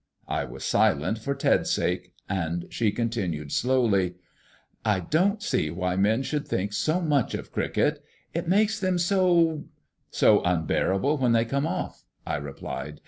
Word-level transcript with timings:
I 0.27 0.45
was 0.45 0.63
silent 0.63 1.19
for 1.19 1.35
Ted's 1.35 1.69
sake, 1.69 2.15
and 2.27 2.65
she 2.71 2.91
continued 2.91 3.51
slowly: 3.51 4.15
"I 4.83 4.99
don't 4.99 5.43
see 5.43 5.69
why 5.69 5.95
men 5.95 6.23
should 6.23 6.47
think 6.47 6.73
so 6.73 7.01
much 7.01 7.35
of 7.35 7.51
cricket. 7.51 8.03
It 8.33 8.47
makes 8.47 8.79
them 8.79 8.97
so" 8.97 9.65
"So 10.09 10.41
unbearable 10.43 11.19
when 11.19 11.33
they 11.33 11.45
come 11.45 11.67
off," 11.67 12.03
I 12.25 12.37
replied. 12.37 12.99